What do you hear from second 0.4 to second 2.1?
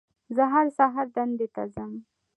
هر سهار دندې ته ځم